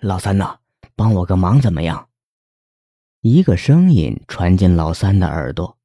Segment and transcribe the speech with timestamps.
[0.00, 0.58] 老三呐，
[0.94, 2.08] 帮我个忙怎么样？
[3.20, 5.78] 一个声音传进老三的耳朵。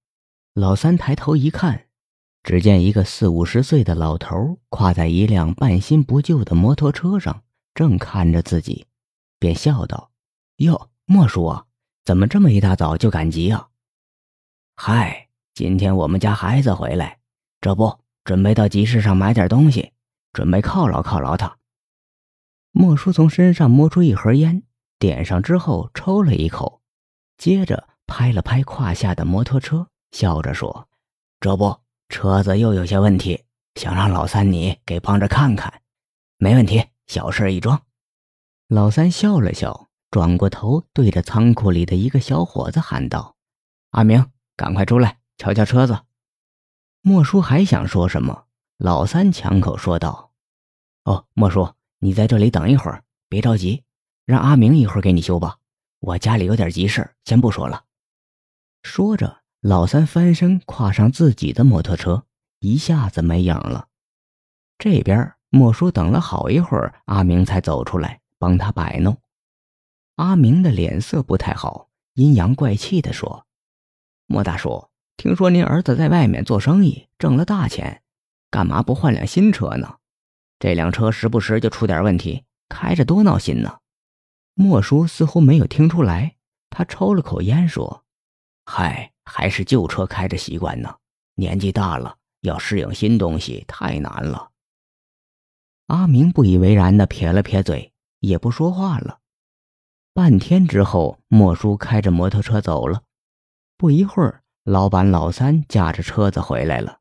[0.54, 1.86] 老三抬头一看，
[2.41, 7.44] 只见一个四五十岁的老头跨在一辆半新不旧的摩托车上，
[7.75, 8.88] 正看着自己，
[9.38, 10.10] 便笑道
[10.58, 11.66] ：“哟，莫叔啊，
[12.04, 13.68] 怎么这么一大早就赶集啊
[14.76, 17.20] ？”“嗨，今天我们家孩子回来，
[17.62, 19.91] 这不准备到集市上买点东西，
[20.34, 21.55] 准备犒劳犒劳他。”
[22.80, 24.62] 莫叔从身上摸出一盒烟，
[24.99, 26.84] 点上之后抽了一口，
[27.35, 30.88] 接着拍了拍胯下的摩托车，笑着说
[31.41, 31.76] ：“这不，
[32.08, 35.82] 车子又有些问题，想让老三你给帮着看看。
[36.38, 37.82] 没问题，小事一桩。”
[38.70, 43.35] 老三笑了笑，转过头对着仓库里的一个小伙子喊道
[43.90, 44.23] ：“阿明，
[44.55, 45.98] 赶快出来瞧瞧车子。”
[47.02, 48.46] 莫叔还想说什么，
[48.77, 50.30] 老三抢口说道
[51.05, 51.68] ：“哦，莫叔。”
[52.00, 53.84] 你在这里等一会儿，别着急，
[54.26, 55.58] 让阿明一会儿给你修吧。
[56.00, 57.85] 我家里有点急事先不说了。
[58.84, 62.26] 说着，老三翻身跨上自己的摩托车，
[62.60, 63.88] 一下子没影了。
[64.77, 69.17] 这边莫叔等了好一会儿，阿明才走出来帮他摆弄。
[70.17, 73.47] 阿明的脸色不太好，阴阳怪气地说
[74.27, 78.03] ：“莫大叔，听说您儿子在外面做生意挣了大钱，
[78.52, 79.97] 干嘛不换辆新车呢？”
[80.59, 83.77] 这辆车时不时就出点问题，开着多闹心呢。
[84.53, 86.36] 莫叔似乎没有听出来，
[86.69, 88.03] 他抽了口烟说
[88.66, 90.95] ：“嗨，还是旧车开着习惯呢。
[91.36, 94.49] 年纪大了，要适应新东西太难了。”
[95.88, 99.19] 阿明不以为然的撇了撇嘴，也不说话了。
[100.14, 103.03] 半天之后，莫叔开着摩托车走了。
[103.77, 106.99] 不一会儿，老板老三驾着车子回来了。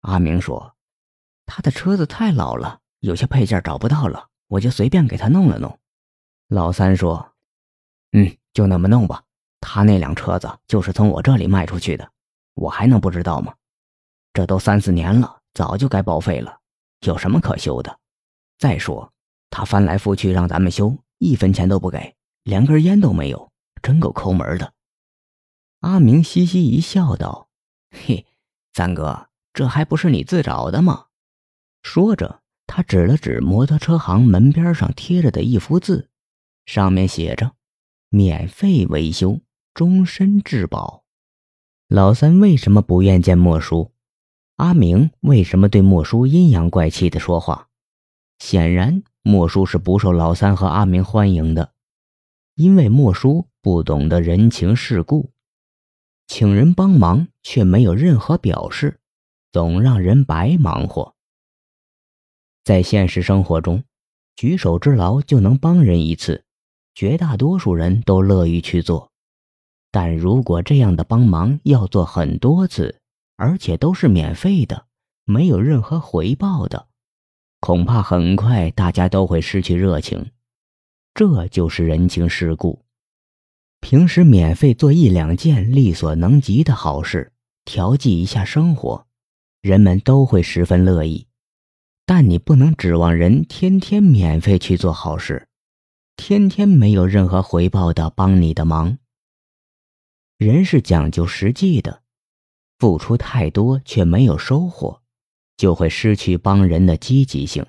[0.00, 0.74] 阿明说
[1.50, 5.78] ：“他的车子太老了。”有些配件找不到了，我就随便给他弄了弄。
[6.48, 7.32] 老三说
[8.12, 9.22] ：“嗯，就那么弄吧。
[9.58, 12.10] 他那辆车子就是从我这里卖出去的，
[12.52, 13.54] 我还能不知道吗？
[14.34, 16.58] 这都三四年了，早就该报废了，
[17.06, 17.98] 有什么可修的？
[18.58, 19.10] 再说
[19.48, 24.74] 他翻来覆去让咱们修，一分钱都不给，连根烟都没有，真够抠门的。”
[25.80, 27.48] 阿明嘻嘻一笑，道
[27.90, 28.26] ：“嘿，
[28.74, 31.06] 三哥，这还不是你自找的吗？”
[31.82, 32.40] 说着。
[32.72, 36.08] 他指了指摩托车行门边上贴着的一幅字，
[36.66, 37.56] 上面写着
[38.10, 39.40] ：“免费维修，
[39.74, 41.02] 终身质保。”
[41.90, 43.90] 老三为什么不愿见莫叔？
[44.54, 47.66] 阿明为什么对莫叔阴阳怪气的说话？
[48.38, 51.72] 显然，莫叔是不受老三和阿明欢迎的，
[52.54, 55.32] 因为莫叔不懂得人情世故，
[56.28, 59.00] 请人帮忙却没有任何表示，
[59.50, 61.16] 总让人白忙活。
[62.64, 63.82] 在现实生活中，
[64.36, 66.44] 举手之劳就能帮人一次，
[66.94, 69.10] 绝大多数人都乐于去做。
[69.90, 73.00] 但如果这样的帮忙要做很多次，
[73.36, 74.86] 而且都是免费的，
[75.24, 76.86] 没有任何回报的，
[77.58, 80.30] 恐怕很快大家都会失去热情。
[81.14, 82.84] 这就是人情世故。
[83.80, 87.32] 平时免费做一两件力所能及的好事，
[87.64, 89.06] 调剂一下生活，
[89.62, 91.26] 人们都会十分乐意。
[92.12, 95.46] 但你不能指望人天天免费去做好事，
[96.16, 98.98] 天天没有任何回报的帮你的忙。
[100.36, 102.02] 人是讲究实际的，
[102.80, 105.02] 付出太多却没有收获，
[105.56, 107.64] 就会失去帮人的积极性。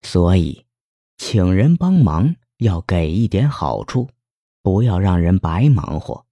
[0.00, 0.64] 所以，
[1.18, 4.08] 请人帮忙要给一点好处，
[4.62, 6.24] 不要让人白忙活。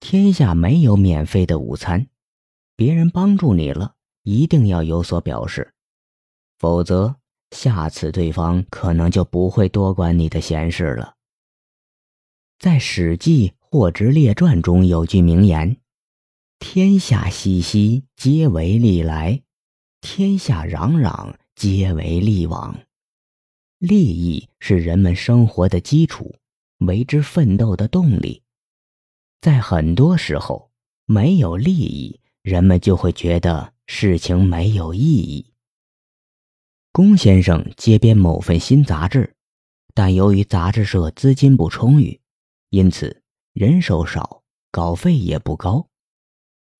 [0.00, 2.08] 天下没有免费的午餐，
[2.76, 5.72] 别人帮助你了，一定要有所表示。
[6.60, 7.16] 否则，
[7.52, 11.14] 下次对方可能就不会多管你的闲事了。
[12.58, 15.78] 在《史记·货殖列传》中有句名言
[16.60, 19.40] ：“天下熙熙，皆为利来；
[20.02, 22.78] 天下攘攘，皆为利往。”
[23.80, 26.36] 利益是人们生活的基础，
[26.80, 28.42] 为之奋斗的动力。
[29.40, 30.70] 在很多时候，
[31.06, 35.49] 没有利益，人们就会觉得事情没有意义。
[36.92, 39.36] 龚先生接编某份新杂志，
[39.94, 42.20] 但由于杂志社资金不充裕，
[42.70, 43.22] 因此
[43.52, 44.42] 人手少，
[44.72, 45.86] 稿费也不高，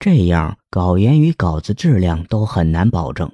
[0.00, 3.30] 这样稿源与稿子质量都很难保证。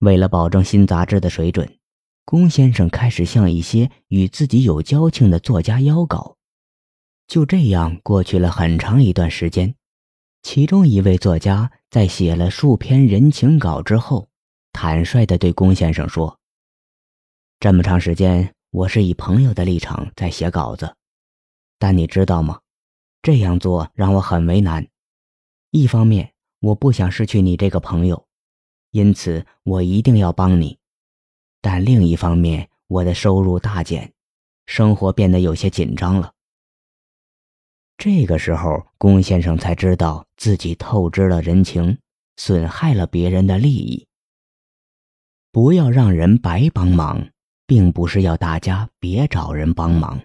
[0.00, 1.78] 为了保证新杂志的水准，
[2.24, 6.36] 龚先生开始向一些与自己有交情的作家邀稿。
[7.28, 9.76] 就这样过去了很长一段时间，
[10.42, 14.29] 其中一位作家在写了数篇人情稿之后。
[14.82, 16.38] 坦率地对龚先生说
[17.60, 20.96] ：“这么长时间，我是以朋友的立场在写稿子，
[21.78, 22.58] 但你知道吗？
[23.20, 24.88] 这样做让我很为难。
[25.70, 28.26] 一方面，我不想失去你这个朋友，
[28.92, 30.78] 因此我一定要帮你；
[31.60, 34.10] 但另一方面，我的收入大减，
[34.64, 36.32] 生活变得有些紧张了。
[37.98, 41.98] 这个时候，龚先生才知道自己透支了人情，
[42.38, 44.06] 损害了别人的利益。
[45.52, 47.28] 不要让人白帮忙，
[47.66, 50.20] 并不是要大家别找人帮忙。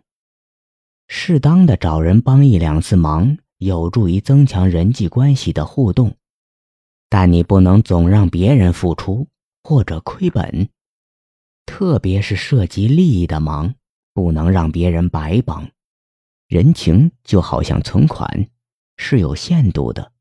[1.07, 6.15] 适当的找人帮一两次忙，有助于增强人际关系的互动，
[7.09, 9.27] 但你不能总让别人付出
[9.63, 10.69] 或者亏本，
[11.65, 13.73] 特别是涉及利益的忙，
[14.13, 15.67] 不能让别人白帮。
[16.47, 18.47] 人情就好像存款，
[18.97, 20.11] 是有限度的，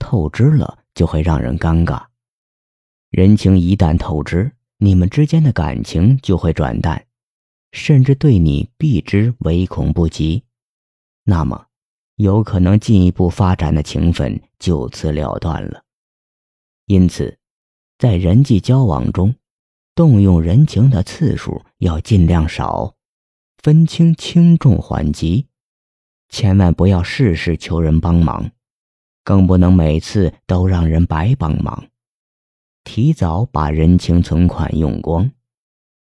[0.00, 2.04] 透支了就会让人尴尬。
[3.16, 7.06] 人情一旦透支，你们之间的感情就会转淡，
[7.70, 10.42] 甚至对你避之唯恐不及。
[11.22, 11.66] 那么，
[12.16, 15.84] 有可能进一步发展的情分就此了断了。
[16.86, 17.38] 因此，
[17.98, 19.32] 在人际交往中，
[19.94, 22.96] 动用人情的次数要尽量少，
[23.58, 25.46] 分清轻重缓急。
[26.30, 28.50] 千万不要事事求人帮忙，
[29.22, 31.86] 更不能每次都让人白帮忙。
[32.84, 35.30] 提早把人情存款用光，